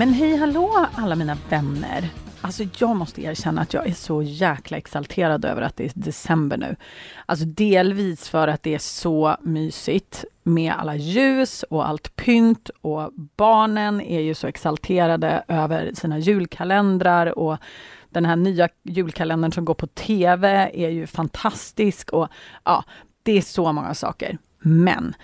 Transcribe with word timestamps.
Men 0.00 0.12
hej 0.12 0.36
hallå 0.36 0.86
alla 0.94 1.14
mina 1.14 1.36
vänner! 1.48 2.10
Alltså 2.40 2.64
jag 2.78 2.96
måste 2.96 3.22
erkänna 3.22 3.60
att 3.60 3.74
jag 3.74 3.86
är 3.86 3.92
så 3.92 4.22
jäkla 4.22 4.76
exalterad 4.76 5.44
över 5.44 5.62
att 5.62 5.76
det 5.76 5.84
är 5.84 5.92
december 5.94 6.56
nu. 6.56 6.76
Alltså 7.26 7.46
delvis 7.46 8.28
för 8.28 8.48
att 8.48 8.62
det 8.62 8.74
är 8.74 8.78
så 8.78 9.36
mysigt 9.42 10.24
med 10.42 10.72
alla 10.72 10.96
ljus 10.96 11.62
och 11.62 11.88
allt 11.88 12.16
pynt 12.16 12.70
och 12.80 13.12
barnen 13.36 14.00
är 14.00 14.20
ju 14.20 14.34
så 14.34 14.46
exalterade 14.46 15.44
över 15.48 15.92
sina 15.94 16.18
julkalendrar 16.18 17.38
och 17.38 17.56
den 18.10 18.24
här 18.24 18.36
nya 18.36 18.68
julkalendern 18.82 19.52
som 19.52 19.64
går 19.64 19.74
på 19.74 19.86
TV 19.86 20.70
är 20.74 20.90
ju 20.90 21.06
fantastisk 21.06 22.10
och 22.10 22.28
ja, 22.64 22.84
det 23.22 23.38
är 23.38 23.42
så 23.42 23.72
många 23.72 23.94
saker. 23.94 24.38
Men 24.58 25.14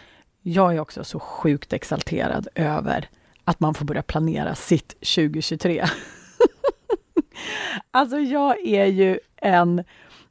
jag 0.42 0.74
är 0.74 0.80
också 0.80 1.04
så 1.04 1.20
sjukt 1.20 1.72
exalterad 1.72 2.48
över 2.54 3.08
att 3.46 3.60
man 3.60 3.74
får 3.74 3.84
börja 3.84 4.02
planera 4.02 4.54
sitt 4.54 4.88
2023. 4.88 5.84
alltså 7.90 8.18
jag 8.18 8.66
är 8.66 8.86
ju 8.86 9.18
en, 9.36 9.84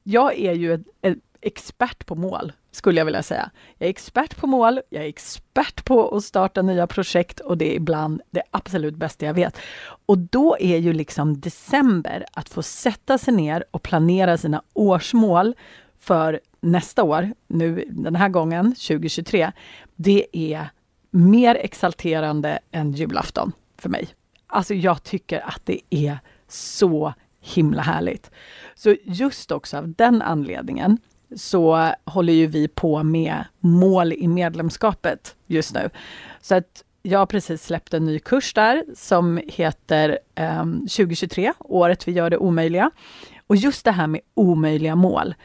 jag 0.04 0.40
är 0.40 0.54
ju 0.54 0.74
en, 0.74 0.86
en 1.02 1.22
expert 1.42 2.06
på 2.06 2.16
mål, 2.16 2.52
skulle 2.72 3.00
jag 3.00 3.06
vilja 3.06 3.24
säga. 3.24 3.50
Jag 3.78 3.86
är 3.86 3.90
expert 3.90 4.38
på 4.38 4.48
mål, 4.48 4.82
jag 4.90 5.04
är 5.04 5.08
expert 5.08 5.86
på 5.86 6.16
att 6.16 6.24
starta 6.24 6.62
nya 6.62 6.88
projekt 6.88 7.40
och 7.40 7.58
det 7.58 7.72
är 7.72 7.76
ibland 7.76 8.22
det 8.32 8.44
absolut 8.52 8.96
bästa 8.96 9.26
jag 9.26 9.34
vet. 9.34 9.58
Och 10.06 10.18
då 10.18 10.58
är 10.60 10.78
ju 10.78 10.94
liksom 10.94 11.40
december, 11.40 12.26
att 12.34 12.50
få 12.50 12.64
sätta 12.64 13.18
sig 13.18 13.34
ner 13.34 13.64
och 13.72 13.82
planera 13.82 14.38
sina 14.38 14.64
årsmål 14.74 15.56
för 16.00 16.40
nästa 16.62 17.04
år, 17.04 17.34
nu 17.48 17.86
den 17.90 18.16
här 18.16 18.30
gången, 18.30 18.66
2023, 18.66 19.52
det 19.96 20.28
är 20.32 20.70
mer 21.16 21.56
exalterande 21.56 22.60
än 22.72 22.92
julafton 22.92 23.52
för 23.78 23.90
mig. 23.90 24.08
Alltså 24.48 24.74
jag 24.74 25.04
tycker 25.04 25.40
att 25.48 25.62
det 25.66 25.82
är 25.90 26.20
så 26.48 27.14
himla 27.42 27.82
härligt. 27.82 28.32
Så 28.76 28.96
just 29.04 29.52
också 29.52 29.78
av 29.78 29.94
den 29.94 30.22
anledningen 30.22 30.98
så 31.36 31.92
håller 32.06 32.34
ju 32.34 32.48
vi 32.48 32.68
på 32.68 33.04
med 33.04 33.44
mål 33.60 34.14
i 34.14 34.28
medlemskapet 34.28 35.36
just 35.48 35.74
nu. 35.74 35.90
Så 36.42 36.56
att 36.56 36.84
jag 37.02 37.20
har 37.20 37.26
precis 37.26 37.64
släppt 37.64 37.94
en 37.94 38.06
ny 38.06 38.20
kurs 38.20 38.54
där 38.54 38.86
som 38.96 39.42
heter 39.48 40.20
eh, 40.36 40.66
2023, 40.66 41.54
året 41.60 42.08
vi 42.08 42.12
gör 42.12 42.30
det 42.30 42.38
omöjliga. 42.38 42.92
Och 43.48 43.56
just 43.56 43.86
det 43.86 43.92
här 43.92 44.08
med 44.08 44.22
omöjliga 44.34 44.96
mål. 44.96 45.36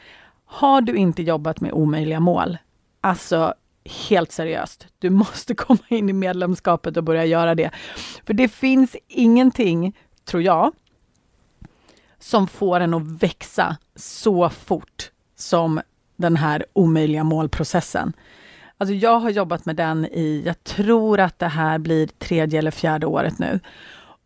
Har 0.45 0.81
du 0.81 0.95
inte 0.95 1.21
jobbat 1.21 1.61
med 1.61 1.71
omöjliga 1.71 2.19
mål, 2.19 2.57
alltså 3.01 3.53
helt 3.85 4.31
seriöst. 4.31 4.87
Du 4.99 5.09
måste 5.09 5.55
komma 5.55 5.83
in 5.87 6.09
i 6.09 6.13
medlemskapet 6.13 6.97
och 6.97 7.03
börja 7.03 7.25
göra 7.25 7.55
det. 7.55 7.71
För 8.25 8.33
det 8.33 8.47
finns 8.47 8.95
ingenting, 9.07 9.97
tror 10.25 10.43
jag, 10.43 10.71
som 12.19 12.47
får 12.47 12.79
en 12.79 12.93
att 12.93 13.23
växa 13.23 13.77
så 13.95 14.49
fort 14.49 15.11
som 15.35 15.81
den 16.15 16.35
här 16.35 16.65
omöjliga 16.73 17.23
målprocessen. 17.23 18.13
Alltså 18.77 18.93
jag 18.93 19.19
har 19.19 19.29
jobbat 19.29 19.65
med 19.65 19.75
den 19.75 20.05
i, 20.05 20.43
jag 20.45 20.63
tror 20.63 21.19
att 21.19 21.39
det 21.39 21.47
här 21.47 21.77
blir 21.77 22.07
tredje 22.07 22.59
eller 22.59 22.71
fjärde 22.71 23.07
året 23.07 23.39
nu. 23.39 23.59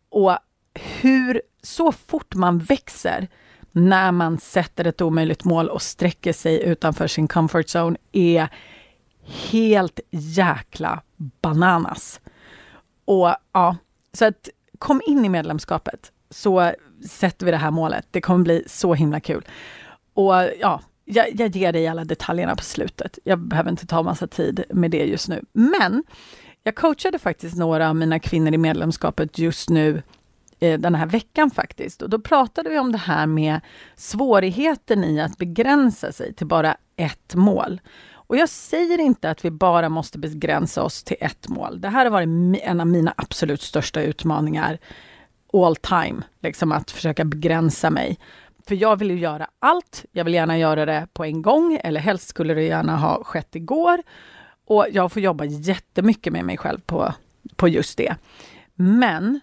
Och 0.08 0.38
hur, 0.74 1.42
så 1.62 1.92
fort 1.92 2.34
man 2.34 2.58
växer 2.58 3.28
när 3.72 4.12
man 4.12 4.38
sätter 4.38 4.86
ett 4.86 5.00
omöjligt 5.00 5.44
mål 5.44 5.68
och 5.68 5.82
sträcker 5.82 6.32
sig 6.32 6.62
utanför 6.62 7.06
sin 7.06 7.28
comfort 7.28 7.66
zone 7.66 7.98
är 8.12 8.48
helt 9.26 10.00
jäkla 10.10 11.02
bananas. 11.16 12.20
Och 13.04 13.34
ja, 13.52 13.76
så 14.12 14.24
att 14.24 14.48
kom 14.78 15.02
in 15.06 15.24
i 15.24 15.28
medlemskapet 15.28 16.12
så 16.30 16.72
sätter 17.08 17.46
vi 17.46 17.52
det 17.52 17.58
här 17.58 17.70
målet. 17.70 18.06
Det 18.10 18.20
kommer 18.20 18.44
bli 18.44 18.64
så 18.66 18.94
himla 18.94 19.20
kul. 19.20 19.44
Och 20.14 20.34
ja, 20.60 20.80
jag, 21.04 21.26
jag 21.40 21.56
ger 21.56 21.72
dig 21.72 21.88
alla 21.88 22.04
detaljerna 22.04 22.56
på 22.56 22.62
slutet. 22.62 23.18
Jag 23.24 23.38
behöver 23.38 23.70
inte 23.70 23.86
ta 23.86 24.02
massa 24.02 24.26
tid 24.26 24.64
med 24.70 24.90
det 24.90 25.04
just 25.04 25.28
nu. 25.28 25.44
Men 25.52 26.04
jag 26.62 26.74
coachade 26.74 27.18
faktiskt 27.18 27.56
några 27.56 27.88
av 27.88 27.96
mina 27.96 28.18
kvinnor 28.18 28.54
i 28.54 28.58
medlemskapet 28.58 29.38
just 29.38 29.70
nu 29.70 30.02
eh, 30.60 30.80
den 30.80 30.94
här 30.94 31.06
veckan 31.06 31.50
faktiskt. 31.50 32.02
Och 32.02 32.10
då 32.10 32.20
pratade 32.20 32.70
vi 32.70 32.78
om 32.78 32.92
det 32.92 32.98
här 32.98 33.26
med 33.26 33.60
svårigheten 33.96 35.04
i 35.04 35.20
att 35.20 35.38
begränsa 35.38 36.12
sig 36.12 36.34
till 36.34 36.46
bara 36.46 36.76
ett 36.96 37.34
mål. 37.34 37.80
Och 38.26 38.36
jag 38.36 38.48
säger 38.48 38.98
inte 39.00 39.30
att 39.30 39.44
vi 39.44 39.50
bara 39.50 39.88
måste 39.88 40.18
begränsa 40.18 40.82
oss 40.82 41.02
till 41.02 41.16
ett 41.20 41.48
mål. 41.48 41.80
Det 41.80 41.88
här 41.88 42.04
har 42.04 42.10
varit 42.10 42.60
en 42.62 42.80
av 42.80 42.86
mina 42.86 43.14
absolut 43.16 43.62
största 43.62 44.02
utmaningar 44.02 44.78
all 45.52 45.76
time, 45.76 46.22
liksom 46.40 46.72
att 46.72 46.90
försöka 46.90 47.24
begränsa 47.24 47.90
mig. 47.90 48.18
För 48.66 48.74
jag 48.74 48.96
vill 48.96 49.10
ju 49.10 49.18
göra 49.18 49.46
allt. 49.58 50.04
Jag 50.12 50.24
vill 50.24 50.34
gärna 50.34 50.58
göra 50.58 50.86
det 50.86 51.08
på 51.12 51.24
en 51.24 51.42
gång, 51.42 51.80
eller 51.84 52.00
helst 52.00 52.28
skulle 52.28 52.54
det 52.54 52.62
gärna 52.62 52.96
ha 52.96 53.24
skett 53.24 53.56
igår. 53.56 54.02
Och 54.66 54.86
jag 54.92 55.12
får 55.12 55.22
jobba 55.22 55.44
jättemycket 55.44 56.32
med 56.32 56.44
mig 56.44 56.56
själv 56.56 56.80
på, 56.80 57.14
på 57.56 57.68
just 57.68 57.98
det. 57.98 58.16
Men 58.74 59.40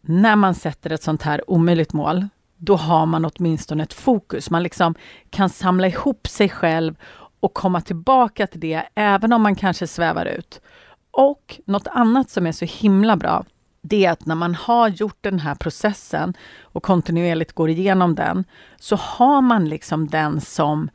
när 0.00 0.36
man 0.36 0.54
sätter 0.54 0.92
ett 0.92 1.02
sånt 1.02 1.22
här 1.22 1.50
omöjligt 1.50 1.92
mål, 1.92 2.28
då 2.56 2.76
har 2.76 3.06
man 3.06 3.24
åtminstone 3.24 3.82
ett 3.82 3.92
fokus. 3.92 4.50
Man 4.50 4.62
liksom 4.62 4.94
kan 5.30 5.48
samla 5.48 5.86
ihop 5.86 6.26
sig 6.26 6.48
själv 6.48 6.94
och 7.42 7.54
komma 7.54 7.80
tillbaka 7.80 8.46
till 8.46 8.60
det, 8.60 8.82
även 8.94 9.32
om 9.32 9.42
man 9.42 9.54
kanske 9.54 9.86
svävar 9.86 10.26
ut. 10.26 10.60
Och 11.10 11.60
något 11.66 11.86
annat 11.86 12.30
som 12.30 12.46
är 12.46 12.52
så 12.52 12.64
himla 12.64 13.16
bra, 13.16 13.44
det 13.82 14.04
är 14.04 14.10
att 14.12 14.26
när 14.26 14.34
man 14.34 14.54
har 14.54 14.88
gjort 14.88 15.18
den 15.20 15.38
här 15.38 15.54
processen 15.54 16.34
och 16.62 16.82
kontinuerligt 16.82 17.52
går 17.52 17.70
igenom 17.70 18.14
den, 18.14 18.44
så 18.78 18.96
har 18.96 19.40
man 19.40 19.68
liksom 19.68 20.08
den 20.08 20.40
som 20.40 20.90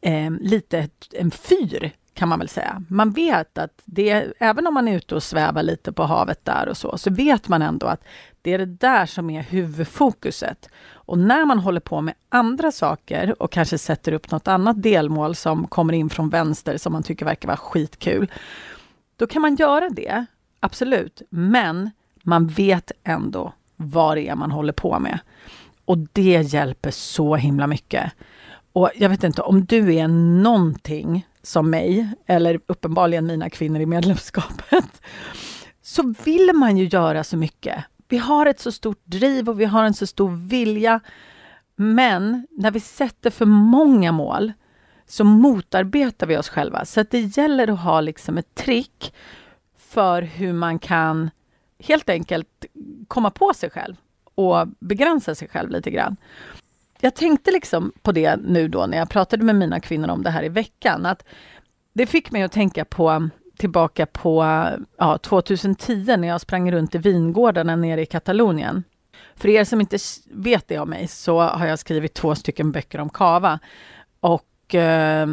eh, 0.00 0.30
lite 0.30 0.88
en 1.12 1.30
fyr, 1.30 1.92
kan 2.14 2.28
man 2.28 2.38
väl 2.38 2.48
säga. 2.48 2.82
Man 2.88 3.10
vet 3.10 3.58
att 3.58 3.82
det, 3.84 4.32
även 4.38 4.66
om 4.66 4.74
man 4.74 4.88
är 4.88 4.96
ute 4.96 5.14
och 5.14 5.22
svävar 5.22 5.62
lite 5.62 5.92
på 5.92 6.02
havet 6.02 6.44
där 6.44 6.68
och 6.68 6.76
så, 6.76 6.98
så 6.98 7.10
vet 7.10 7.48
man 7.48 7.62
ändå 7.62 7.86
att 7.86 8.04
det 8.42 8.52
är 8.52 8.58
det 8.58 8.66
där 8.66 9.06
som 9.06 9.30
är 9.30 9.42
huvudfokuset. 9.42 10.68
Och 11.10 11.18
när 11.18 11.44
man 11.44 11.58
håller 11.58 11.80
på 11.80 12.00
med 12.00 12.14
andra 12.28 12.72
saker 12.72 13.42
och 13.42 13.52
kanske 13.52 13.78
sätter 13.78 14.12
upp 14.12 14.30
något 14.30 14.48
annat 14.48 14.82
delmål 14.82 15.34
som 15.34 15.66
kommer 15.66 15.92
in 15.92 16.10
från 16.10 16.28
vänster 16.28 16.76
som 16.76 16.92
man 16.92 17.02
tycker 17.02 17.24
verkar 17.24 17.48
vara 17.48 17.56
skitkul, 17.56 18.32
då 19.16 19.26
kan 19.26 19.42
man 19.42 19.56
göra 19.56 19.88
det, 19.88 20.26
absolut. 20.60 21.22
Men 21.30 21.90
man 22.22 22.46
vet 22.46 22.92
ändå 23.04 23.52
vad 23.76 24.16
det 24.16 24.28
är 24.28 24.34
man 24.34 24.50
håller 24.50 24.72
på 24.72 24.98
med. 24.98 25.18
Och 25.84 25.98
det 25.98 26.52
hjälper 26.52 26.90
så 26.90 27.36
himla 27.36 27.66
mycket. 27.66 28.12
Och 28.72 28.90
jag 28.94 29.08
vet 29.08 29.24
inte, 29.24 29.42
om 29.42 29.64
du 29.64 29.94
är 29.94 30.08
någonting 30.42 31.26
som 31.42 31.70
mig, 31.70 32.08
eller 32.26 32.60
uppenbarligen 32.66 33.26
mina 33.26 33.50
kvinnor 33.50 33.80
i 33.80 33.86
medlemskapet, 33.86 35.02
så 35.82 36.14
vill 36.24 36.50
man 36.54 36.76
ju 36.76 36.84
göra 36.84 37.24
så 37.24 37.36
mycket. 37.36 37.84
Vi 38.10 38.18
har 38.18 38.46
ett 38.46 38.60
så 38.60 38.72
stort 38.72 39.00
driv 39.04 39.48
och 39.48 39.60
vi 39.60 39.64
har 39.64 39.84
en 39.84 39.94
så 39.94 40.06
stor 40.06 40.30
vilja. 40.48 41.00
Men 41.76 42.46
när 42.50 42.70
vi 42.70 42.80
sätter 42.80 43.30
för 43.30 43.46
många 43.46 44.12
mål 44.12 44.52
så 45.06 45.24
motarbetar 45.24 46.26
vi 46.26 46.36
oss 46.36 46.48
själva. 46.48 46.84
Så 46.84 47.00
att 47.00 47.10
det 47.10 47.36
gäller 47.36 47.68
att 47.68 47.80
ha 47.80 48.00
liksom 48.00 48.38
ett 48.38 48.54
trick 48.54 49.14
för 49.78 50.22
hur 50.22 50.52
man 50.52 50.78
kan 50.78 51.30
helt 51.78 52.08
enkelt 52.08 52.64
komma 53.08 53.30
på 53.30 53.54
sig 53.54 53.70
själv 53.70 53.96
och 54.34 54.68
begränsa 54.78 55.34
sig 55.34 55.48
själv 55.48 55.70
lite 55.70 55.90
grann. 55.90 56.16
Jag 57.00 57.14
tänkte 57.14 57.50
liksom 57.50 57.92
på 58.02 58.12
det 58.12 58.36
nu 58.36 58.68
då 58.68 58.86
när 58.86 58.98
jag 58.98 59.08
pratade 59.08 59.44
med 59.44 59.56
mina 59.56 59.80
kvinnor 59.80 60.08
om 60.08 60.22
det 60.22 60.30
här 60.30 60.44
i 60.44 60.48
veckan, 60.48 61.06
att 61.06 61.24
det 61.92 62.06
fick 62.06 62.30
mig 62.30 62.42
att 62.42 62.52
tänka 62.52 62.84
på 62.84 63.28
tillbaka 63.60 64.06
på 64.06 64.44
ja, 64.96 65.18
2010 65.18 66.16
när 66.16 66.28
jag 66.28 66.40
sprang 66.40 66.72
runt 66.72 66.94
i 66.94 66.98
vingårdarna 66.98 67.76
nere 67.76 68.02
i 68.02 68.06
Katalonien. 68.06 68.84
För 69.34 69.48
er 69.48 69.64
som 69.64 69.80
inte 69.80 69.98
vet 70.30 70.68
det 70.68 70.78
om 70.78 70.90
mig 70.90 71.08
så 71.08 71.40
har 71.40 71.66
jag 71.66 71.78
skrivit 71.78 72.14
två 72.14 72.34
stycken 72.34 72.72
böcker 72.72 73.00
om 73.00 73.10
kava 73.10 73.58
och 74.20 74.74
eh, 74.74 75.28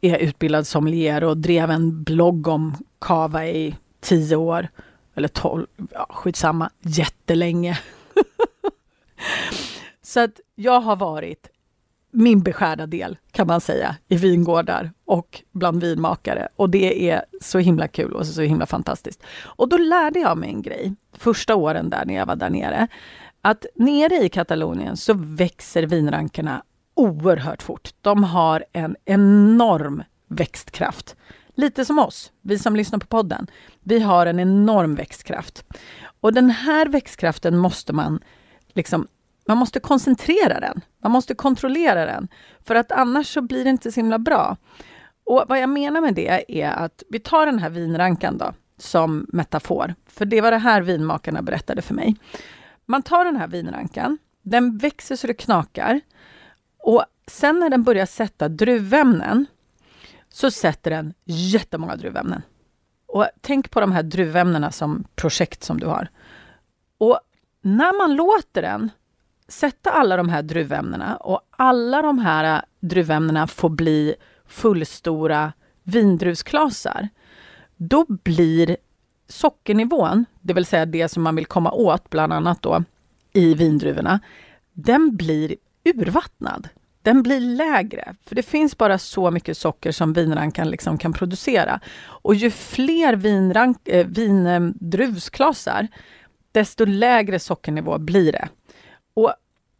är 0.00 0.18
utbildad 0.18 0.66
sommelier 0.66 1.24
och 1.24 1.36
drev 1.36 1.70
en 1.70 2.02
blogg 2.02 2.48
om 2.48 2.74
kava 3.00 3.46
i 3.46 3.76
tio 4.00 4.36
år. 4.36 4.68
eller 5.14 5.28
12, 5.28 5.66
ja, 5.92 6.06
skitsamma, 6.10 6.70
jättelänge. 6.80 7.78
Så 10.02 10.20
att 10.20 10.40
jag 10.54 10.80
har 10.80 10.96
varit 10.96 11.48
min 12.10 12.42
beskärda 12.42 12.86
del 12.86 13.16
kan 13.30 13.46
man 13.46 13.60
säga 13.60 13.96
i 14.08 14.16
vingårdar 14.16 14.92
och 15.04 15.42
bland 15.52 15.80
vinmakare. 15.80 16.48
Och 16.56 16.70
det 16.70 17.10
är 17.10 17.24
så 17.40 17.58
himla 17.58 17.88
kul 17.88 18.12
och 18.12 18.26
så 18.26 18.42
himla 18.42 18.66
fantastiskt. 18.66 19.22
Och 19.44 19.68
då 19.68 19.76
lärde 19.76 20.18
jag 20.18 20.38
mig 20.38 20.48
en 20.48 20.62
grej 20.62 20.94
första 21.12 21.54
åren 21.54 21.90
där 21.90 22.04
när 22.04 22.14
jag 22.14 22.26
var 22.26 22.36
där 22.36 22.50
nere. 22.50 22.88
Att 23.42 23.66
nere 23.74 24.24
i 24.24 24.28
Katalonien 24.28 24.96
så 24.96 25.14
växer 25.16 25.82
vinrankerna 25.82 26.62
oerhört 26.94 27.62
fort. 27.62 27.90
De 28.00 28.24
har 28.24 28.64
en 28.72 28.96
enorm 29.04 30.02
växtkraft. 30.28 31.16
Lite 31.54 31.84
som 31.84 31.98
oss, 31.98 32.32
vi 32.42 32.58
som 32.58 32.76
lyssnar 32.76 32.98
på 32.98 33.06
podden. 33.06 33.46
Vi 33.80 34.00
har 34.00 34.26
en 34.26 34.40
enorm 34.40 34.94
växtkraft. 34.94 35.64
Och 36.20 36.32
den 36.32 36.50
här 36.50 36.86
växtkraften 36.86 37.56
måste 37.58 37.92
man 37.92 38.20
liksom 38.72 39.06
man 39.48 39.58
måste 39.58 39.80
koncentrera 39.80 40.60
den. 40.60 40.80
Man 41.02 41.12
måste 41.12 41.34
kontrollera 41.34 42.06
den. 42.06 42.28
För 42.64 42.74
att 42.74 42.92
annars 42.92 43.34
så 43.34 43.42
blir 43.42 43.64
det 43.64 43.70
inte 43.70 43.92
så 43.92 44.00
himla 44.00 44.18
bra. 44.18 44.56
Och 45.24 45.44
vad 45.48 45.60
jag 45.60 45.68
menar 45.68 46.00
med 46.00 46.14
det 46.14 46.62
är 46.62 46.70
att 46.70 47.02
vi 47.08 47.20
tar 47.20 47.46
den 47.46 47.58
här 47.58 47.70
vinrankan 47.70 48.38
då, 48.38 48.52
som 48.78 49.26
metafor. 49.28 49.94
För 50.06 50.24
det 50.24 50.40
var 50.40 50.50
det 50.50 50.58
här 50.58 50.82
vinmakarna 50.82 51.42
berättade 51.42 51.82
för 51.82 51.94
mig. 51.94 52.16
Man 52.86 53.02
tar 53.02 53.24
den 53.24 53.36
här 53.36 53.48
vinrankan, 53.48 54.18
den 54.42 54.78
växer 54.78 55.16
så 55.16 55.26
det 55.26 55.34
knakar. 55.34 56.00
Och 56.78 57.04
sen 57.26 57.58
när 57.58 57.70
den 57.70 57.82
börjar 57.82 58.06
sätta 58.06 58.48
druvämnen 58.48 59.46
så 60.28 60.50
sätter 60.50 60.90
den 60.90 61.14
jättemånga 61.24 61.96
druvämnen. 61.96 62.42
Och 63.06 63.26
tänk 63.40 63.70
på 63.70 63.80
de 63.80 63.92
här 63.92 64.02
druvämnena 64.02 64.72
som 64.72 65.04
projekt 65.14 65.64
som 65.64 65.80
du 65.80 65.86
har. 65.86 66.08
Och 66.98 67.20
när 67.62 67.98
man 67.98 68.14
låter 68.16 68.62
den 68.62 68.90
sätta 69.48 69.90
alla 69.90 70.16
de 70.16 70.28
här 70.28 70.42
druvämnena 70.42 71.16
och 71.16 71.40
alla 71.50 72.02
de 72.02 72.18
här 72.18 72.62
druvämnena 72.80 73.46
får 73.46 73.68
bli 73.68 74.14
fullstora 74.46 75.52
vindruvsklasar, 75.82 77.08
då 77.76 78.04
blir 78.08 78.76
sockernivån, 79.28 80.24
det 80.40 80.52
vill 80.52 80.66
säga 80.66 80.86
det 80.86 81.08
som 81.08 81.22
man 81.22 81.36
vill 81.36 81.46
komma 81.46 81.72
åt, 81.72 82.10
bland 82.10 82.32
annat 82.32 82.62
då 82.62 82.84
i 83.32 83.54
vindruvorna, 83.54 84.20
den 84.72 85.16
blir 85.16 85.56
urvattnad. 85.84 86.68
Den 87.02 87.22
blir 87.22 87.40
lägre, 87.40 88.14
för 88.26 88.34
det 88.34 88.42
finns 88.42 88.78
bara 88.78 88.98
så 88.98 89.30
mycket 89.30 89.56
socker 89.56 89.92
som 89.92 90.12
vinrankan 90.12 90.70
liksom 90.70 90.98
kan 90.98 91.12
producera. 91.12 91.80
Och 92.00 92.34
ju 92.34 92.50
fler 92.50 93.16
vinrank, 93.16 93.88
eh, 93.88 94.00
äh, 94.00 94.06
vindruvsklasar, 94.06 95.88
desto 96.52 96.84
lägre 96.84 97.38
sockernivå 97.38 97.98
blir 97.98 98.32
det. 98.32 98.48
Och 99.18 99.34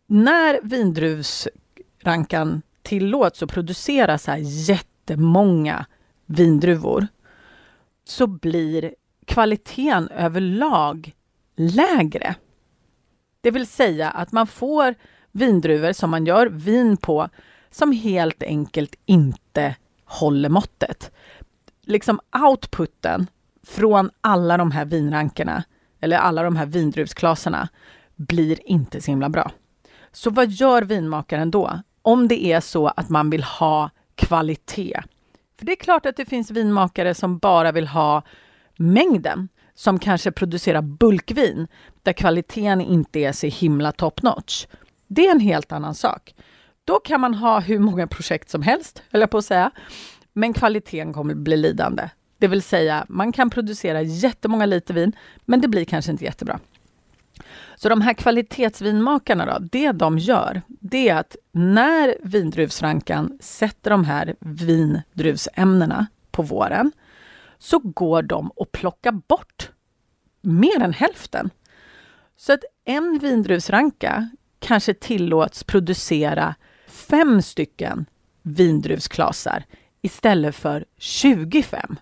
när 0.06 0.60
vindruvsrankan 0.62 2.62
tillåts 2.82 3.42
att 3.42 3.50
producera 3.50 4.18
så 4.18 4.30
här 4.30 4.38
jättemånga 4.68 5.86
vindruvor 6.26 7.06
så 8.04 8.26
blir 8.26 8.94
kvaliteten 9.26 10.08
överlag 10.08 11.12
lägre. 11.56 12.34
Det 13.40 13.50
vill 13.50 13.66
säga 13.66 14.10
att 14.10 14.32
man 14.32 14.46
får 14.46 14.94
vindruvor 15.32 15.92
som 15.92 16.10
man 16.10 16.26
gör 16.26 16.46
vin 16.46 16.96
på 16.96 17.28
som 17.70 17.92
helt 17.92 18.42
enkelt 18.42 18.94
inte 19.06 19.76
håller 20.04 20.48
måttet. 20.48 21.10
Liksom 21.82 22.20
outputen 22.48 23.26
från 23.66 24.10
alla 24.20 24.56
de 24.56 24.70
här 24.70 24.84
vinrankerna 24.84 25.64
eller 26.00 26.16
alla 26.16 26.42
de 26.42 26.56
här 26.56 26.66
vindruvsklaserna 26.66 27.68
blir 28.18 28.68
inte 28.68 29.00
så 29.00 29.10
himla 29.10 29.28
bra. 29.28 29.50
Så 30.12 30.30
vad 30.30 30.50
gör 30.50 30.82
vinmakaren 30.82 31.50
då? 31.50 31.80
Om 32.02 32.28
det 32.28 32.44
är 32.44 32.60
så 32.60 32.86
att 32.88 33.08
man 33.08 33.30
vill 33.30 33.42
ha 33.42 33.90
kvalitet. 34.14 35.02
För 35.58 35.66
det 35.66 35.72
är 35.72 35.76
klart 35.76 36.06
att 36.06 36.16
det 36.16 36.24
finns 36.24 36.50
vinmakare 36.50 37.14
som 37.14 37.38
bara 37.38 37.72
vill 37.72 37.86
ha 37.86 38.22
mängden, 38.76 39.48
som 39.74 39.98
kanske 39.98 40.32
producerar 40.32 40.82
bulkvin 40.82 41.68
där 42.02 42.12
kvaliteten 42.12 42.80
inte 42.80 43.20
är 43.20 43.32
så 43.32 43.46
himla 43.46 43.92
top 43.92 44.22
notch. 44.22 44.66
Det 45.06 45.26
är 45.26 45.30
en 45.30 45.40
helt 45.40 45.72
annan 45.72 45.94
sak. 45.94 46.34
Då 46.84 47.00
kan 47.00 47.20
man 47.20 47.34
ha 47.34 47.60
hur 47.60 47.78
många 47.78 48.06
projekt 48.06 48.50
som 48.50 48.62
helst, 48.62 49.02
höll 49.10 49.20
jag 49.20 49.30
på 49.30 49.38
att 49.38 49.44
säga. 49.44 49.70
Men 50.32 50.52
kvaliteten 50.52 51.12
kommer 51.12 51.34
bli 51.34 51.56
lidande. 51.56 52.08
Det 52.38 52.48
vill 52.48 52.62
säga, 52.62 53.06
man 53.08 53.32
kan 53.32 53.50
producera 53.50 54.02
jättemånga 54.02 54.66
liter 54.66 54.94
vin, 54.94 55.12
men 55.44 55.60
det 55.60 55.68
blir 55.68 55.84
kanske 55.84 56.12
inte 56.12 56.24
jättebra. 56.24 56.60
Så 57.76 57.88
de 57.88 58.00
här 58.00 58.14
kvalitetsvinmakarna 58.14 59.46
då, 59.46 59.66
det 59.72 59.92
de 59.92 60.18
gör, 60.18 60.62
det 60.66 61.08
är 61.08 61.16
att 61.16 61.36
när 61.52 62.16
vindruvsrankan 62.22 63.38
sätter 63.40 63.90
de 63.90 64.04
här 64.04 64.36
vindruvsämnena 64.40 66.06
på 66.30 66.42
våren, 66.42 66.92
så 67.58 67.78
går 67.78 68.22
de 68.22 68.50
och 68.50 68.72
plockar 68.72 69.12
bort 69.12 69.70
mer 70.42 70.82
än 70.82 70.92
hälften. 70.92 71.50
Så 72.36 72.52
att 72.52 72.64
en 72.84 73.18
vindruvsranka 73.18 74.30
kanske 74.58 74.94
tillåts 74.94 75.64
producera 75.64 76.54
fem 76.86 77.42
stycken 77.42 78.06
vindruvsklasar 78.42 79.64
istället 80.02 80.54
för 80.54 80.84
25. 80.98 81.96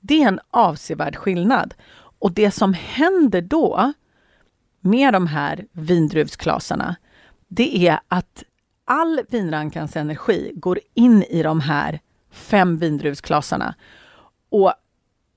Det 0.00 0.22
är 0.22 0.28
en 0.28 0.40
avsevärd 0.50 1.16
skillnad. 1.16 1.74
Och 1.92 2.32
det 2.32 2.50
som 2.50 2.74
händer 2.74 3.42
då, 3.42 3.92
med 4.80 5.12
de 5.12 5.26
här 5.26 5.66
vindruvsklasarna, 5.72 6.96
det 7.48 7.88
är 7.88 8.00
att 8.08 8.44
all 8.84 9.20
vinrankans 9.28 9.96
energi 9.96 10.52
går 10.54 10.80
in 10.94 11.22
i 11.22 11.42
de 11.42 11.60
här 11.60 12.00
fem 12.30 12.78
vindruvsklasarna. 12.78 13.74
Och 14.48 14.72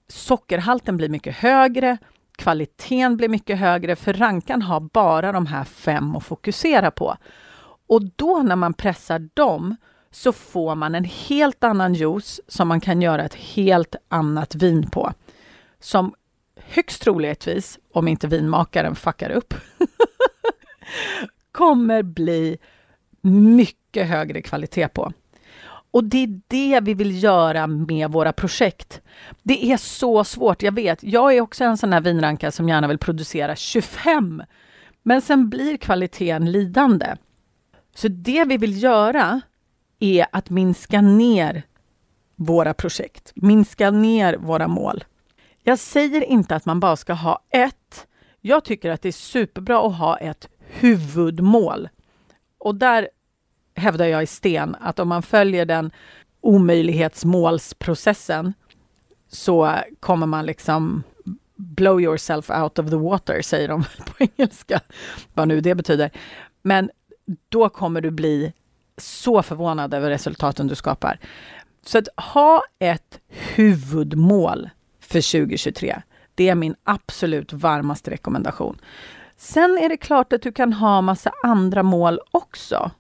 sockerhalten 0.08 0.98
blir 0.98 1.10
mycket 1.10 1.36
högre, 1.36 1.98
kvaliteten 2.36 3.18
blir 3.18 3.30
mycket 3.30 3.60
högre, 3.60 3.96
för 3.96 4.14
rankan 4.14 4.62
har 4.62 4.80
bara 4.80 5.32
de 5.32 5.46
här 5.46 5.64
fem 5.64 6.16
att 6.16 6.24
fokusera 6.24 6.92
på. 6.92 7.18
Och 7.88 8.02
då 8.16 8.42
när 8.44 8.56
man 8.56 8.74
pressar 8.74 9.30
dem 9.34 9.76
så 10.12 10.32
får 10.32 10.76
man 10.76 10.96
en 10.96 11.04
helt 11.04 11.64
annan 11.64 11.94
juice 11.94 12.42
som 12.48 12.68
man 12.68 12.82
kan 12.82 13.02
göra 13.02 13.24
ett 13.24 13.36
helt 13.36 13.96
annat 14.10 14.56
vin 14.56 14.90
på. 14.90 15.14
Som 15.80 16.14
högst 16.56 17.02
troligtvis, 17.02 17.80
om 17.94 18.08
inte 18.08 18.28
vinmakaren 18.28 18.96
fuckar 18.96 19.30
upp, 19.30 19.54
kommer 21.52 22.04
bli 22.04 22.58
mycket 23.22 24.08
högre 24.08 24.42
kvalitet 24.42 24.88
på. 24.88 25.14
Och 25.92 26.04
det 26.04 26.24
är 26.24 26.42
det 26.48 26.80
vi 26.80 26.94
vill 26.94 27.24
göra 27.24 27.68
med 27.68 28.12
våra 28.12 28.34
projekt. 28.34 29.02
Det 29.44 29.72
är 29.72 29.78
så 29.78 30.24
svårt, 30.24 30.62
jag 30.62 30.72
vet. 30.72 31.04
Jag 31.04 31.36
är 31.36 31.42
också 31.42 31.64
en 31.64 31.78
sån 31.78 31.94
här 31.94 32.02
vinranka 32.02 32.52
som 32.52 32.70
gärna 32.70 32.88
vill 32.88 32.98
producera 32.98 33.56
25. 33.56 34.44
Men 35.04 35.22
sen 35.22 35.50
blir 35.50 35.78
kvaliteten 35.78 36.52
lidande. 36.52 37.16
Så 37.96 38.08
det 38.08 38.46
vi 38.46 38.58
vill 38.58 38.84
göra 38.84 39.42
är 40.00 40.26
att 40.32 40.50
minska 40.50 41.02
ner 41.02 41.64
våra 42.36 42.74
projekt, 42.74 43.32
minska 43.36 43.92
ner 43.92 44.38
våra 44.38 44.68
mål. 44.68 45.04
Jag 45.64 45.80
säger 45.80 46.24
inte 46.24 46.56
att 46.56 46.66
man 46.66 46.80
bara 46.80 46.96
ska 46.96 47.14
ha 47.14 47.40
ett. 47.50 48.08
Jag 48.42 48.64
tycker 48.64 48.92
att 48.92 49.02
det 49.02 49.08
är 49.08 49.12
superbra 49.12 49.88
att 49.88 49.98
ha 49.98 50.18
ett 50.18 50.50
huvudmål. 50.60 51.90
Och 52.58 52.76
där 52.76 53.10
hävdar 53.76 54.06
jag 54.06 54.24
i 54.24 54.28
sten 54.28 54.76
att 54.80 55.00
om 55.00 55.08
man 55.08 55.24
följer 55.24 55.66
den 55.66 55.92
omöjlighetsmålsprocessen 56.42 58.54
så 59.28 59.76
kommer 60.00 60.28
man 60.28 60.46
liksom 60.46 61.04
blow 61.56 62.02
yourself 62.02 62.50
out 62.50 62.80
of 62.80 62.90
the 62.90 62.96
water, 62.96 63.42
säger 63.42 63.68
de 63.68 63.84
på 64.06 64.14
engelska, 64.20 64.82
vad 65.34 65.48
nu 65.48 65.62
det 65.62 65.76
betyder. 65.76 66.12
Men 66.62 66.90
då 67.50 67.70
kommer 67.70 68.02
du 68.02 68.12
bli 68.12 68.54
så 68.98 69.44
förvånad 69.44 69.94
över 69.94 70.10
resultaten 70.10 70.68
du 70.68 70.76
skapar. 70.76 71.20
Så 71.86 71.98
att 71.98 72.08
ha 72.18 72.64
ett 72.80 73.20
huvudmål 73.28 74.70
för 75.14 75.40
2023. 75.40 76.02
Det 76.36 76.50
är 76.50 76.56
min 76.56 76.76
absolut 76.84 77.54
varmaste 77.54 78.12
rekommendation. 78.12 78.78
Sen 79.38 79.78
är 79.82 79.90
det 79.90 79.98
klart 79.98 80.34
att 80.34 80.42
du 80.42 80.52
kan 80.52 80.74
ha 80.74 81.02
massa 81.02 81.32
andra 81.44 81.84
mål 81.84 82.20
också. 82.32 82.92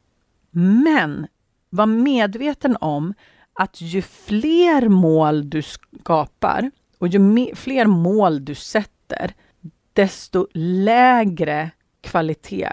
Men 0.51 1.27
var 1.69 1.85
medveten 1.85 2.77
om 2.81 3.13
att 3.53 3.81
ju 3.81 4.01
fler 4.01 4.89
mål 4.89 5.49
du 5.49 5.61
skapar 5.61 6.71
och 6.97 7.07
ju 7.07 7.55
fler 7.55 7.85
mål 7.85 8.45
du 8.45 8.55
sätter, 8.55 9.33
desto 9.93 10.47
lägre 10.53 11.71
kvalitet 12.01 12.69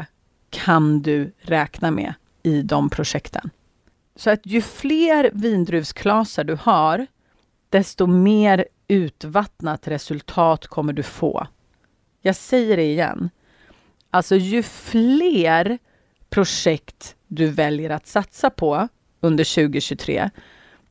kan 0.50 1.02
du 1.02 1.32
räkna 1.38 1.90
med 1.90 2.14
i 2.42 2.62
de 2.62 2.90
projekten. 2.90 3.50
Så 4.16 4.30
att 4.30 4.46
ju 4.46 4.62
fler 4.62 5.30
vindruvsklasar 5.32 6.44
du 6.44 6.58
har, 6.60 7.06
desto 7.68 8.06
mer 8.06 8.64
utvattnat 8.90 9.88
resultat 9.88 10.66
kommer 10.66 10.92
du 10.92 11.02
få. 11.02 11.46
Jag 12.22 12.36
säger 12.36 12.76
det 12.76 12.84
igen. 12.84 13.30
Alltså 14.10 14.36
ju 14.36 14.62
fler 14.62 15.78
projekt 16.30 17.16
du 17.26 17.46
väljer 17.46 17.90
att 17.90 18.06
satsa 18.06 18.50
på 18.50 18.88
under 19.20 19.54
2023, 19.54 20.30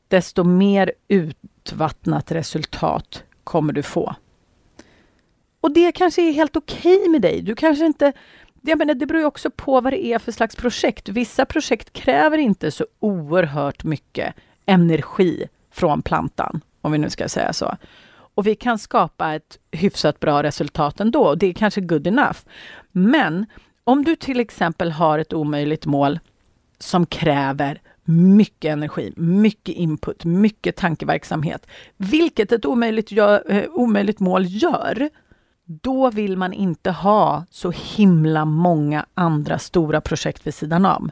desto 0.08 0.44
mer 0.44 0.92
utvattnat 1.08 2.32
resultat 2.32 3.24
kommer 3.44 3.72
du 3.72 3.82
få. 3.82 4.14
Och 5.60 5.74
det 5.74 5.92
kanske 5.92 6.28
är 6.28 6.32
helt 6.32 6.56
okej 6.56 6.96
okay 6.96 7.08
med 7.08 7.22
dig. 7.22 7.42
Du 7.42 7.54
kanske 7.54 7.86
inte... 7.86 8.12
Jag 8.62 8.78
menar, 8.78 8.94
det 8.94 9.06
beror 9.06 9.20
ju 9.20 9.26
också 9.26 9.50
på 9.50 9.80
vad 9.80 9.92
det 9.92 10.04
är 10.04 10.18
för 10.18 10.32
slags 10.32 10.56
projekt. 10.56 11.08
Vissa 11.08 11.44
projekt 11.44 11.92
kräver 11.92 12.38
inte 12.38 12.70
så 12.70 12.86
oerhört 12.98 13.84
mycket 13.84 14.34
energi 14.66 15.48
från 15.70 16.02
plantan, 16.02 16.60
om 16.80 16.92
vi 16.92 16.98
nu 16.98 17.10
ska 17.10 17.28
säga 17.28 17.52
så. 17.52 17.76
Och 18.34 18.46
vi 18.46 18.54
kan 18.54 18.78
skapa 18.78 19.34
ett 19.34 19.58
hyfsat 19.70 20.20
bra 20.20 20.42
resultat 20.42 21.00
ändå. 21.00 21.34
Det 21.34 21.46
är 21.46 21.52
kanske 21.52 21.80
good 21.80 22.06
enough. 22.06 22.38
Men 22.92 23.46
om 23.84 24.04
du 24.04 24.16
till 24.16 24.40
exempel 24.40 24.90
har 24.90 25.18
ett 25.18 25.32
omöjligt 25.32 25.86
mål 25.86 26.18
som 26.78 27.06
kräver 27.06 27.80
mycket 28.04 28.72
energi, 28.72 29.12
mycket 29.16 29.74
input, 29.74 30.24
mycket 30.24 30.76
tankeverksamhet, 30.76 31.66
vilket 31.96 32.52
ett 32.52 32.66
omöjligt, 32.66 33.12
gör, 33.12 33.52
eh, 33.52 33.64
omöjligt 33.70 34.20
mål 34.20 34.44
gör, 34.46 35.10
då 35.64 36.10
vill 36.10 36.36
man 36.36 36.52
inte 36.52 36.90
ha 36.90 37.44
så 37.50 37.70
himla 37.70 38.44
många 38.44 39.06
andra 39.14 39.58
stora 39.58 40.00
projekt 40.00 40.46
vid 40.46 40.54
sidan 40.54 40.86
om. 40.86 41.10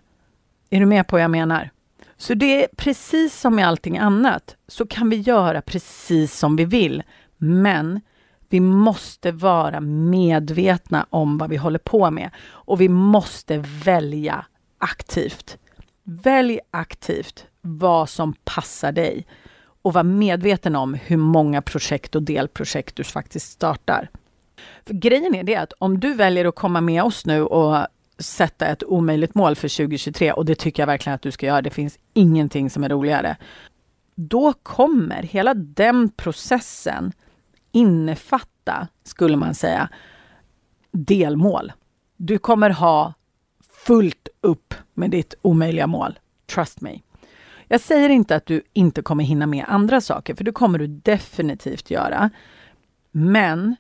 Är 0.71 0.81
du 0.81 0.87
med 0.87 1.07
på 1.07 1.17
vad 1.17 1.23
jag 1.23 1.31
menar? 1.31 1.71
Så 2.19 2.35
det 2.35 2.65
är 2.65 2.69
precis 2.77 3.41
som 3.41 3.55
med 3.55 3.69
allting 3.69 3.99
annat, 3.99 4.57
så 4.69 4.87
kan 4.87 5.11
vi 5.11 5.17
göra 5.17 5.63
precis 5.63 6.39
som 6.39 6.57
vi 6.57 6.65
vill. 6.65 7.03
Men 7.37 8.01
vi 8.49 8.61
måste 8.61 9.33
vara 9.33 9.81
medvetna 9.81 11.07
om 11.11 11.39
vad 11.39 11.51
vi 11.51 11.57
håller 11.57 11.79
på 11.79 12.11
med 12.11 12.31
och 12.49 12.81
vi 12.81 12.89
måste 12.89 13.59
välja 13.85 14.47
aktivt. 14.79 15.59
Välj 16.03 16.61
aktivt 16.71 17.47
vad 17.61 18.09
som 18.09 18.35
passar 18.45 18.93
dig 18.93 19.27
och 19.83 19.93
var 19.93 20.03
medveten 20.03 20.77
om 20.77 20.95
hur 20.95 21.17
många 21.17 21.63
projekt 21.63 22.15
och 22.15 22.23
delprojekt 22.23 22.97
du 22.97 23.05
faktiskt 23.05 23.51
startar. 23.51 24.11
För 24.87 24.95
grejen 24.95 25.35
är 25.35 25.45
det 25.45 25.57
att 25.57 25.73
om 25.79 26.01
du 26.01 26.15
väljer 26.15 26.45
att 26.45 26.55
komma 26.55 26.81
med 26.81 27.03
oss 27.03 27.27
nu 27.27 27.43
och 27.43 27.87
sätta 28.19 28.67
ett 28.67 28.85
omöjligt 28.85 29.35
mål 29.35 29.57
för 29.57 29.77
2023 29.77 30.33
och 30.33 30.45
det 30.45 30.55
tycker 30.55 30.83
jag 30.83 30.87
verkligen 30.87 31.15
att 31.15 31.23
du 31.23 31.31
ska 31.31 31.47
göra. 31.47 31.63
Det 31.63 31.71
finns 31.71 31.99
ingenting 32.15 32.71
som 32.71 32.85
är 32.85 32.89
roligare. 32.89 33.37
Då 34.15 34.53
kommer 34.53 35.23
hela 35.23 35.55
den 35.55 36.09
processen 36.09 37.13
innefatta, 37.73 38.89
skulle 39.05 39.37
man 39.37 39.55
säga, 39.55 39.89
delmål. 40.91 41.73
Du 42.17 42.39
kommer 42.39 42.71
ha 42.71 43.15
fullt 43.87 44.29
upp 44.41 44.75
med 44.95 45.11
ditt 45.11 45.35
omöjliga 45.43 45.87
mål. 45.87 46.19
Trust 46.47 46.81
me. 46.81 47.01
Jag 47.69 47.81
säger 47.81 48.09
inte 48.09 48.37
att 48.37 48.47
du 48.47 48.63
inte 48.73 49.03
kommer 49.03 49.25
hinna 49.25 49.47
med 49.47 49.65
andra 49.69 50.01
saker, 50.01 50.35
för 50.35 50.45
det 50.45 50.53
kommer 50.53 50.79
du 50.79 50.87
definitivt 50.87 51.91
göra. 51.91 52.31
Men 53.11 53.77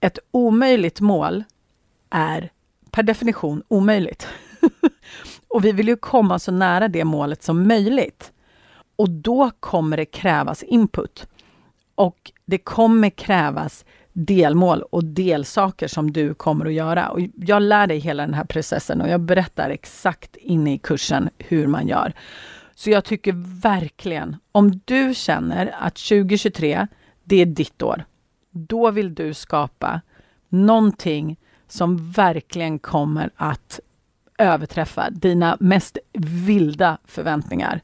ett 0.00 0.18
omöjligt 0.30 1.00
mål 1.00 1.44
är 2.10 2.50
per 2.92 3.02
definition 3.02 3.62
omöjligt. 3.68 4.28
och 5.48 5.64
vi 5.64 5.72
vill 5.72 5.88
ju 5.88 5.96
komma 5.96 6.38
så 6.38 6.52
nära 6.52 6.88
det 6.88 7.04
målet 7.04 7.42
som 7.42 7.68
möjligt. 7.68 8.32
Och 8.96 9.10
då 9.10 9.50
kommer 9.60 9.96
det 9.96 10.04
krävas 10.04 10.62
input. 10.62 11.26
Och 11.94 12.32
det 12.44 12.58
kommer 12.58 13.10
krävas 13.10 13.84
delmål 14.12 14.82
och 14.82 15.04
delsaker 15.04 15.88
som 15.88 16.12
du 16.12 16.34
kommer 16.34 16.66
att 16.66 16.72
göra. 16.72 17.08
Och 17.08 17.20
jag 17.36 17.62
lär 17.62 17.86
dig 17.86 17.98
hela 17.98 18.22
den 18.22 18.34
här 18.34 18.44
processen 18.44 19.00
och 19.00 19.08
jag 19.08 19.20
berättar 19.20 19.70
exakt 19.70 20.36
inne 20.36 20.74
i 20.74 20.78
kursen 20.78 21.28
hur 21.38 21.66
man 21.66 21.88
gör. 21.88 22.12
Så 22.74 22.90
jag 22.90 23.04
tycker 23.04 23.32
verkligen, 23.62 24.36
om 24.52 24.80
du 24.84 25.14
känner 25.14 25.74
att 25.78 25.94
2023, 25.94 26.86
det 27.24 27.36
är 27.36 27.46
ditt 27.46 27.82
år. 27.82 28.04
Då 28.50 28.90
vill 28.90 29.14
du 29.14 29.34
skapa 29.34 30.00
någonting 30.48 31.36
som 31.72 32.10
verkligen 32.10 32.78
kommer 32.78 33.30
att 33.36 33.80
överträffa 34.38 35.10
dina 35.10 35.56
mest 35.60 35.98
vilda 36.46 36.98
förväntningar. 37.04 37.80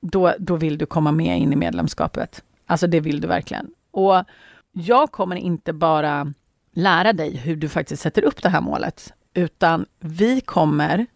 Då, 0.00 0.34
då 0.38 0.56
vill 0.56 0.78
du 0.78 0.86
komma 0.86 1.12
med 1.12 1.38
in 1.38 1.52
i 1.52 1.56
medlemskapet. 1.56 2.42
Alltså 2.66 2.86
det 2.86 3.00
vill 3.00 3.20
du 3.20 3.28
verkligen. 3.28 3.70
Och 3.90 4.24
jag 4.72 5.12
kommer 5.12 5.36
inte 5.36 5.72
bara 5.72 6.32
lära 6.72 7.12
dig 7.12 7.36
hur 7.36 7.56
du 7.56 7.68
faktiskt 7.68 8.02
sätter 8.02 8.24
upp 8.24 8.42
det 8.42 8.48
här 8.48 8.60
målet, 8.60 9.12
utan 9.34 9.86
vi 9.98 10.40
kommer 10.40 11.06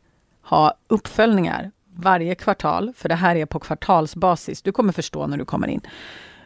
ha 0.43 0.75
uppföljningar 0.89 1.71
varje 1.95 2.35
kvartal, 2.35 2.93
för 2.97 3.09
det 3.09 3.15
här 3.15 3.37
är 3.37 3.47
på 3.47 3.59
kvartalsbasis. 3.59 4.62
Du 4.62 4.73
kommer 4.73 4.93
förstå 4.93 5.27
när 5.27 5.39
du 5.39 5.45
kommer 5.45 5.69
in. 5.69 5.81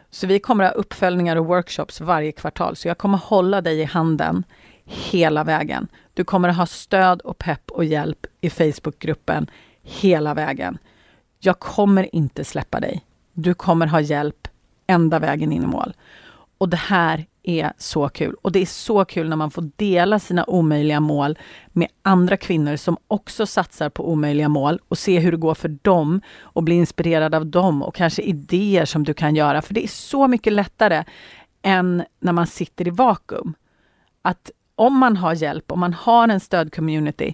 Så 0.09 0.27
vi 0.27 0.39
kommer 0.39 0.63
ha 0.63 0.71
uppföljningar 0.71 1.35
och 1.35 1.45
workshops 1.45 2.01
varje 2.01 2.31
kvartal, 2.31 2.75
så 2.75 2.87
jag 2.87 2.97
kommer 2.97 3.17
hålla 3.17 3.61
dig 3.61 3.79
i 3.79 3.83
handen 3.83 4.43
hela 4.85 5.43
vägen. 5.43 5.87
Du 6.13 6.23
kommer 6.23 6.49
att 6.49 6.57
ha 6.57 6.65
stöd 6.65 7.21
och 7.21 7.37
pepp 7.37 7.71
och 7.71 7.85
hjälp 7.85 8.25
i 8.41 8.49
Facebookgruppen 8.49 9.47
hela 9.81 10.33
vägen. 10.33 10.77
Jag 11.39 11.59
kommer 11.59 12.15
inte 12.15 12.43
släppa 12.43 12.79
dig. 12.79 13.05
Du 13.33 13.53
kommer 13.53 13.87
ha 13.87 14.01
hjälp 14.01 14.47
ända 14.87 15.19
vägen 15.19 15.51
in 15.51 15.63
i 15.63 15.67
mål. 15.67 15.93
Och 16.57 16.69
det 16.69 16.77
här 16.77 17.25
är 17.43 17.73
så 17.77 18.09
kul. 18.09 18.35
Och 18.41 18.51
det 18.51 18.59
är 18.59 18.65
så 18.65 19.05
kul 19.05 19.29
när 19.29 19.35
man 19.35 19.51
får 19.51 19.69
dela 19.75 20.19
sina 20.19 20.43
omöjliga 20.43 20.99
mål 20.99 21.37
med 21.67 21.87
andra 22.01 22.37
kvinnor 22.37 22.75
som 22.75 22.97
också 23.07 23.45
satsar 23.45 23.89
på 23.89 24.11
omöjliga 24.11 24.49
mål 24.49 24.79
och 24.87 24.97
se 24.97 25.19
hur 25.19 25.31
det 25.31 25.37
går 25.37 25.55
för 25.55 25.77
dem 25.81 26.21
och 26.39 26.63
bli 26.63 26.75
inspirerad 26.75 27.35
av 27.35 27.45
dem 27.45 27.83
och 27.83 27.95
kanske 27.95 28.21
idéer 28.21 28.85
som 28.85 29.03
du 29.03 29.13
kan 29.13 29.35
göra. 29.35 29.61
För 29.61 29.73
det 29.73 29.83
är 29.83 29.87
så 29.87 30.27
mycket 30.27 30.53
lättare 30.53 31.03
än 31.61 32.03
när 32.19 32.33
man 32.33 32.47
sitter 32.47 32.87
i 32.87 32.91
vakuum. 32.91 33.53
Att 34.21 34.51
om 34.75 34.97
man 34.97 35.17
har 35.17 35.33
hjälp, 35.33 35.71
om 35.71 35.79
man 35.79 35.93
har 35.93 36.27
en 36.27 36.39
stödcommunity, 36.39 37.33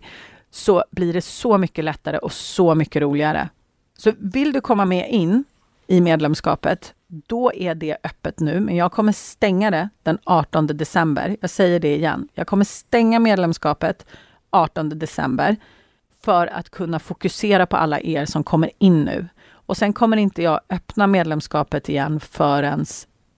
så 0.51 0.83
blir 0.91 1.13
det 1.13 1.21
så 1.21 1.57
mycket 1.57 1.85
lättare 1.85 2.17
och 2.17 2.31
så 2.31 2.75
mycket 2.75 3.01
roligare. 3.01 3.49
Så 3.97 4.11
vill 4.17 4.51
du 4.51 4.61
komma 4.61 4.85
med 4.85 5.09
in 5.09 5.43
i 5.87 6.01
medlemskapet, 6.01 6.93
då 7.07 7.53
är 7.53 7.75
det 7.75 7.97
öppet 8.03 8.39
nu, 8.39 8.59
men 8.59 8.75
jag 8.75 8.91
kommer 8.91 9.11
stänga 9.11 9.71
det 9.71 9.89
den 10.03 10.17
18 10.23 10.67
december. 10.67 11.37
Jag 11.41 11.49
säger 11.49 11.79
det 11.79 11.95
igen. 11.95 12.27
Jag 12.33 12.47
kommer 12.47 12.65
stänga 12.65 13.19
medlemskapet 13.19 14.05
18 14.49 14.89
december 14.89 15.57
för 16.23 16.47
att 16.47 16.69
kunna 16.69 16.99
fokusera 16.99 17.65
på 17.65 17.77
alla 17.77 17.99
er 17.99 18.25
som 18.25 18.43
kommer 18.43 18.71
in 18.77 19.03
nu. 19.03 19.27
Och 19.51 19.77
sen 19.77 19.93
kommer 19.93 20.17
inte 20.17 20.41
jag 20.41 20.59
öppna 20.69 21.07
medlemskapet 21.07 21.89
igen 21.89 22.19
förrän 22.19 22.85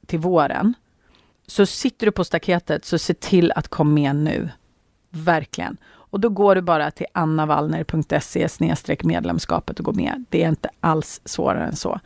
till 0.06 0.20
våren. 0.20 0.74
Så 1.48 1.66
sitter 1.66 2.06
du 2.06 2.12
på 2.12 2.24
staketet, 2.24 2.86
så 2.86 2.98
se 2.98 3.14
till 3.14 3.52
att 3.56 3.68
komma 3.68 3.92
med 3.92 4.16
nu. 4.16 4.50
Verkligen. 5.10 5.78
Och 6.14 6.20
då 6.20 6.30
går 6.30 6.56
du 6.56 6.62
bara 6.62 6.92
till 6.92 7.06
annavallner.se 7.12 8.48
medlemskapet 9.04 9.80
och 9.80 9.86
går 9.86 9.94
med. 9.94 10.26
Det 10.30 10.44
är 10.44 10.50
inte 10.50 10.70
alls 10.80 11.22
svårare 11.26 11.66
än 11.66 11.76
så. 11.76 12.00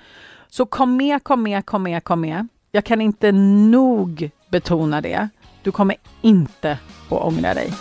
Så 0.49 0.65
kom 0.65 0.97
med, 0.97 1.23
kom 1.23 1.43
med, 1.43 1.65
kom 1.65 1.83
med, 1.83 2.03
kom 2.03 2.21
med. 2.21 2.47
Jag 2.71 2.85
kan 2.85 3.01
inte 3.01 3.31
nog 3.31 4.29
betona 4.49 5.01
det. 5.01 5.29
Du 5.63 5.71
kommer 5.71 5.95
inte 6.21 6.79
att 7.09 7.11
ångra 7.11 7.53
dig. 7.53 7.73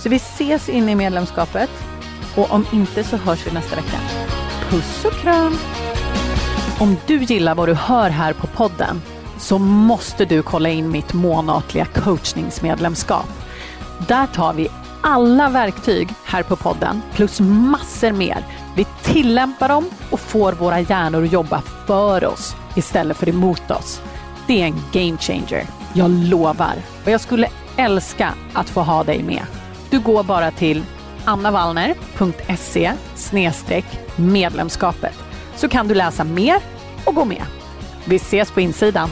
Så 0.00 0.08
vi 0.08 0.16
ses 0.16 0.68
inne 0.68 0.92
i 0.92 0.94
medlemskapet 0.94 1.70
och 2.36 2.50
om 2.50 2.66
inte 2.72 3.04
så 3.04 3.16
hörs 3.16 3.46
vi 3.46 3.52
nästa 3.52 3.76
vecka. 3.76 3.98
Puss 4.70 5.04
och 5.04 5.12
kram! 5.12 5.54
Om 6.80 6.96
du 7.06 7.22
gillar 7.22 7.54
vad 7.54 7.68
du 7.68 7.74
hör 7.74 8.10
här 8.10 8.32
på 8.32 8.46
podden 8.46 9.00
så 9.38 9.58
måste 9.58 10.24
du 10.24 10.42
kolla 10.42 10.68
in 10.68 10.90
mitt 10.90 11.12
månatliga 11.12 11.84
coachningsmedlemskap. 11.84 13.28
Där 14.08 14.26
tar 14.26 14.54
vi 14.54 14.68
alla 15.00 15.48
verktyg 15.48 16.08
här 16.24 16.42
på 16.42 16.56
podden 16.56 17.02
plus 17.14 17.40
massor 17.40 18.12
mer. 18.12 18.46
Vi 18.76 18.86
tillämpar 19.02 19.68
dem 19.68 19.90
och 20.10 20.20
får 20.20 20.52
våra 20.52 20.80
hjärnor 20.80 21.24
att 21.24 21.32
jobba 21.32 21.62
för 21.86 22.24
oss 22.24 22.56
istället 22.76 23.16
för 23.16 23.28
emot 23.28 23.70
oss. 23.70 24.02
Det 24.46 24.62
är 24.62 24.66
en 24.66 24.82
game 24.92 25.18
changer. 25.18 25.66
Jag 25.92 26.10
lovar. 26.10 26.74
Och 27.04 27.10
jag 27.10 27.20
skulle 27.20 27.48
älska 27.76 28.34
att 28.52 28.70
få 28.70 28.80
ha 28.80 29.04
dig 29.04 29.22
med. 29.22 29.42
Du 29.90 30.00
går 30.00 30.22
bara 30.22 30.50
till 30.50 30.82
annavallner.se 31.24 32.92
medlemskapet 34.16 35.14
så 35.56 35.68
kan 35.68 35.88
du 35.88 35.94
läsa 35.94 36.24
mer 36.24 36.56
och 37.04 37.14
gå 37.14 37.24
med. 37.24 37.42
Vi 38.04 38.16
ses 38.16 38.50
på 38.50 38.60
insidan. 38.60 39.10